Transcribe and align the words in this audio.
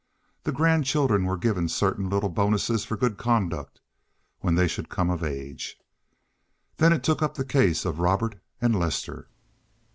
The 0.45 0.51
grandchildren 0.51 1.25
were 1.25 1.37
given 1.37 1.69
certain 1.69 2.09
little 2.09 2.29
bonuses 2.31 2.83
for 2.83 2.97
good 2.97 3.19
conduct, 3.19 3.79
when 4.39 4.55
they 4.55 4.67
should 4.67 4.89
come 4.89 5.11
of 5.11 5.23
age. 5.23 5.77
Then 6.77 6.91
it 6.91 7.03
took 7.03 7.21
up 7.21 7.35
the 7.35 7.45
cases 7.45 7.85
of 7.85 7.99
Robert 7.99 8.41
and 8.59 8.79
Lester. 8.79 9.29